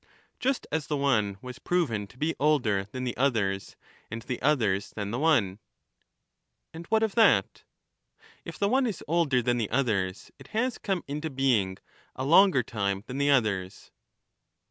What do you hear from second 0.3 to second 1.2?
Just as the